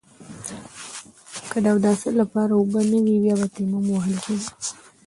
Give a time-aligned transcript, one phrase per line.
[1.51, 4.47] که د اوداسه لپاره اوبه نه وي بيا به تيمم وهل کېده.